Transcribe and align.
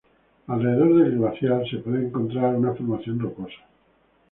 Alrededor 0.47 0.95
del 0.97 1.15
glaciar, 1.19 1.63
se 1.69 1.77
puede 1.77 2.07
encontrar 2.07 2.55
una 2.55 2.73
formación 2.73 3.19
rocosa. 3.19 3.61